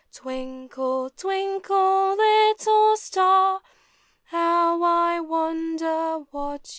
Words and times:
Twixklk, 0.11 1.15
twinkle, 1.15 2.15
little 2.17 2.97
star; 2.97 3.61
How 4.23 4.81
I 4.81 5.19
wonder 5.19 6.25
what 6.31 6.31
you 6.31 6.39
are! 6.39 6.59